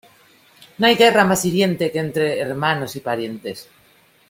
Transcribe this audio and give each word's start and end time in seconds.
No 0.79 0.87
hay 0.87 0.95
guerra 0.95 1.25
más 1.25 1.45
hiriente 1.45 1.91
que 1.91 1.99
entre 1.99 2.39
hermanos 2.39 2.95
y 2.95 3.01
parientes. 3.01 3.69